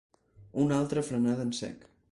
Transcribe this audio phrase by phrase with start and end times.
[0.63, 1.89] Una altra frenada en sec.